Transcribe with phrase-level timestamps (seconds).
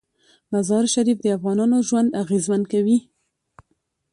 [0.51, 2.97] مزارشریف د افغانانو ژوند اغېزمن کوي.